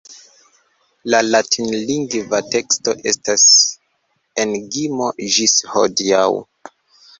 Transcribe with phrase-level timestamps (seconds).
[1.13, 3.45] La latinlingva teksto estas
[4.47, 6.27] enigmo ĝis hodiaŭ.